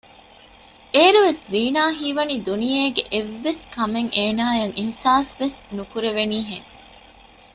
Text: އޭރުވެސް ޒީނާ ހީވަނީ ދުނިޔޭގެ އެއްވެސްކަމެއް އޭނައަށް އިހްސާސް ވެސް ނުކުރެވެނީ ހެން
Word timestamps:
އޭރުވެސް 0.93 1.43
ޒީނާ 1.51 1.83
ހީވަނީ 1.97 2.35
ދުނިޔޭގެ 2.47 3.03
އެއްވެސްކަމެއް 3.11 4.11
އޭނައަށް 4.17 4.75
އިހްސާސް 4.79 5.31
ވެސް 5.39 5.57
ނުކުރެވެނީ 5.75 6.39
ހެން 6.49 6.69